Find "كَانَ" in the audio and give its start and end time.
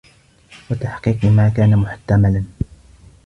1.49-1.75